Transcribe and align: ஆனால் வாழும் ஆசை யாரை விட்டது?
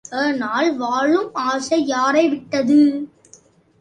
ஆனால் 0.11 0.69
வாழும் 0.77 1.29
ஆசை 1.43 1.79
யாரை 1.85 2.25
விட்டது? 2.27 2.79